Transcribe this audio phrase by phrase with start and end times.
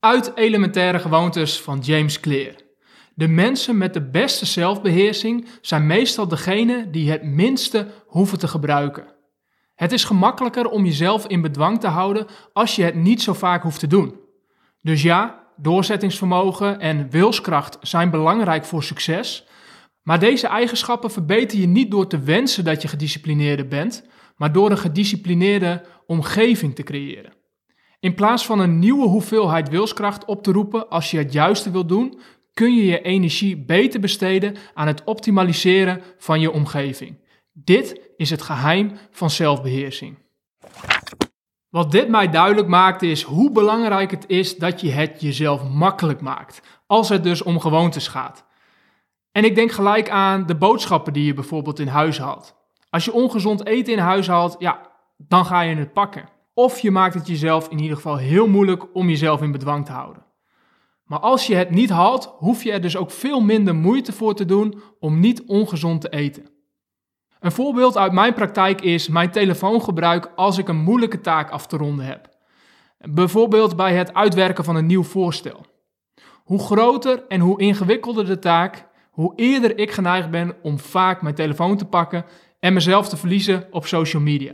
[0.00, 2.54] Uit Elementaire Gewoontes van James Clear.
[3.14, 9.04] De mensen met de beste zelfbeheersing zijn meestal degene die het minste hoeven te gebruiken.
[9.74, 13.62] Het is gemakkelijker om jezelf in bedwang te houden als je het niet zo vaak
[13.62, 14.20] hoeft te doen.
[14.82, 19.46] Dus ja, doorzettingsvermogen en wilskracht zijn belangrijk voor succes,
[20.02, 24.70] maar deze eigenschappen verbeter je niet door te wensen dat je gedisciplineerder bent, maar door
[24.70, 27.38] een gedisciplineerde omgeving te creëren.
[28.00, 31.88] In plaats van een nieuwe hoeveelheid wilskracht op te roepen als je het juiste wilt
[31.88, 32.20] doen,
[32.54, 37.18] kun je je energie beter besteden aan het optimaliseren van je omgeving.
[37.52, 40.18] Dit is het geheim van zelfbeheersing.
[41.68, 46.20] Wat dit mij duidelijk maakt is hoe belangrijk het is dat je het jezelf makkelijk
[46.20, 48.46] maakt, als het dus om gewoontes gaat.
[49.32, 52.56] En ik denk gelijk aan de boodschappen die je bijvoorbeeld in huis haalt.
[52.90, 54.80] Als je ongezond eten in huis haalt, ja,
[55.16, 56.28] dan ga je het pakken.
[56.60, 59.92] Of je maakt het jezelf in ieder geval heel moeilijk om jezelf in bedwang te
[59.92, 60.24] houden.
[61.04, 64.34] Maar als je het niet haalt, hoef je er dus ook veel minder moeite voor
[64.34, 66.50] te doen om niet ongezond te eten.
[67.38, 71.76] Een voorbeeld uit mijn praktijk is mijn telefoongebruik als ik een moeilijke taak af te
[71.76, 72.28] ronden heb.
[72.98, 75.64] Bijvoorbeeld bij het uitwerken van een nieuw voorstel.
[76.44, 81.34] Hoe groter en hoe ingewikkelder de taak, hoe eerder ik geneigd ben om vaak mijn
[81.34, 82.24] telefoon te pakken
[82.58, 84.52] en mezelf te verliezen op social media.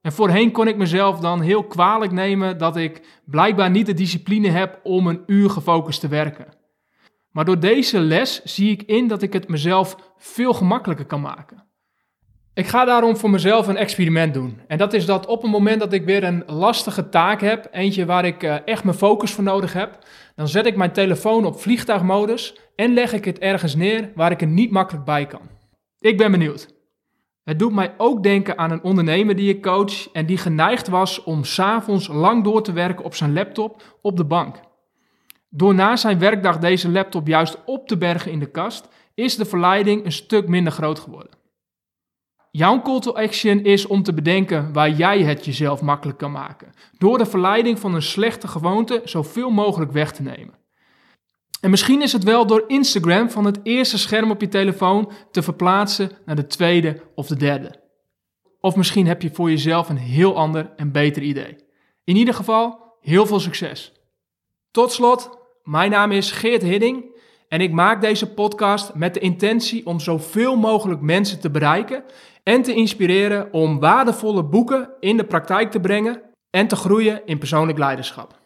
[0.00, 4.48] En voorheen kon ik mezelf dan heel kwalijk nemen dat ik blijkbaar niet de discipline
[4.48, 6.46] heb om een uur gefocust te werken.
[7.30, 11.68] Maar door deze les zie ik in dat ik het mezelf veel gemakkelijker kan maken.
[12.54, 14.60] Ik ga daarom voor mezelf een experiment doen.
[14.66, 18.06] En dat is dat op het moment dat ik weer een lastige taak heb, eentje
[18.06, 19.98] waar ik eh, echt mijn focus voor nodig heb,
[20.34, 24.40] dan zet ik mijn telefoon op vliegtuigmodus en leg ik het ergens neer waar ik
[24.40, 25.48] er niet makkelijk bij kan.
[25.98, 26.79] Ik ben benieuwd.
[27.50, 31.22] Het doet mij ook denken aan een ondernemer die ik coach en die geneigd was
[31.22, 34.60] om s'avonds lang door te werken op zijn laptop op de bank.
[35.48, 39.44] Door na zijn werkdag deze laptop juist op te bergen in de kast, is de
[39.44, 41.32] verleiding een stuk minder groot geworden.
[42.50, 46.72] Jouw call to action is om te bedenken waar jij het jezelf makkelijk kan maken,
[46.98, 50.59] door de verleiding van een slechte gewoonte zoveel mogelijk weg te nemen.
[51.60, 55.42] En misschien is het wel door Instagram van het eerste scherm op je telefoon te
[55.42, 57.74] verplaatsen naar de tweede of de derde.
[58.60, 61.56] Of misschien heb je voor jezelf een heel ander en beter idee.
[62.04, 63.92] In ieder geval, heel veel succes.
[64.70, 67.18] Tot slot, mijn naam is Geert Hidding
[67.48, 72.04] en ik maak deze podcast met de intentie om zoveel mogelijk mensen te bereiken
[72.42, 77.38] en te inspireren om waardevolle boeken in de praktijk te brengen en te groeien in
[77.38, 78.39] persoonlijk leiderschap.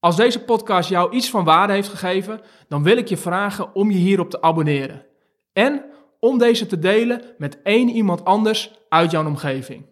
[0.00, 3.90] Als deze podcast jou iets van waarde heeft gegeven, dan wil ik je vragen om
[3.90, 5.06] je hierop te abonneren.
[5.52, 5.84] En
[6.20, 9.86] om deze te delen met één iemand anders uit jouw omgeving.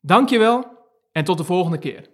[0.00, 0.66] Dankjewel
[1.12, 2.08] en tot de volgende keer.